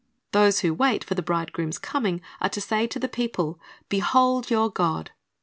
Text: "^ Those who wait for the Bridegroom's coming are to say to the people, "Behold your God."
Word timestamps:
"^ 0.27 0.31
Those 0.31 0.61
who 0.61 0.73
wait 0.73 1.03
for 1.03 1.13
the 1.13 1.21
Bridegroom's 1.21 1.77
coming 1.77 2.21
are 2.41 2.49
to 2.49 2.59
say 2.59 2.87
to 2.87 2.97
the 2.97 3.07
people, 3.07 3.59
"Behold 3.87 4.49
your 4.49 4.71
God." 4.71 5.11